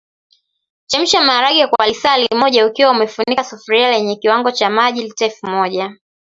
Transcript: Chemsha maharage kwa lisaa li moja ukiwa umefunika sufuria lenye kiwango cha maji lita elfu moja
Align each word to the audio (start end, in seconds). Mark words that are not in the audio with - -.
Chemsha 0.87 1.21
maharage 1.21 1.67
kwa 1.67 1.87
lisaa 1.87 2.17
li 2.17 2.27
moja 2.35 2.65
ukiwa 2.65 2.91
umefunika 2.91 3.43
sufuria 3.43 3.89
lenye 3.89 4.15
kiwango 4.15 4.51
cha 4.51 4.69
maji 4.69 5.01
lita 5.03 5.25
elfu 5.25 5.47
moja 5.47 5.93